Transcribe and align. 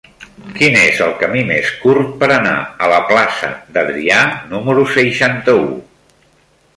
Quin 0.59 0.75
és 0.83 1.01
el 1.07 1.11
camí 1.23 1.41
més 1.49 1.67
curt 1.83 2.15
per 2.23 2.29
anar 2.37 2.55
a 2.85 2.89
la 2.93 2.99
plaça 3.11 3.49
d'Adrià 3.77 4.23
número 4.55 4.87
seixanta-u? 4.97 5.65